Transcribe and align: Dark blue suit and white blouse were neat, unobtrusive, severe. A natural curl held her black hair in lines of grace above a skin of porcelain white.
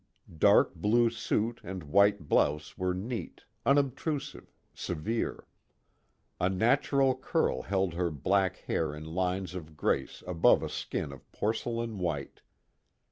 Dark 0.39 0.73
blue 0.73 1.11
suit 1.11 1.61
and 1.63 1.83
white 1.83 2.27
blouse 2.27 2.75
were 2.75 2.95
neat, 2.95 3.43
unobtrusive, 3.67 4.51
severe. 4.73 5.45
A 6.39 6.49
natural 6.49 7.13
curl 7.15 7.61
held 7.61 7.93
her 7.93 8.09
black 8.09 8.57
hair 8.57 8.95
in 8.95 9.05
lines 9.05 9.53
of 9.53 9.77
grace 9.77 10.23
above 10.25 10.63
a 10.63 10.69
skin 10.69 11.11
of 11.11 11.31
porcelain 11.31 11.99
white. 11.99 12.41